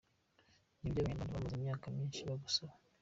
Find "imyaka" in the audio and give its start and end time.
1.57-1.85